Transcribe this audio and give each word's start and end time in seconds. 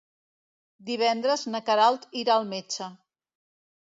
Divendres 0.87 1.43
na 1.55 1.61
Queralt 1.67 2.07
irà 2.21 2.33
al 2.39 2.47
metge. 2.55 2.89